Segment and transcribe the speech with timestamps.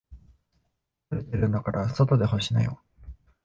[1.11, 2.81] 晴れてるんだから外で干しなよ。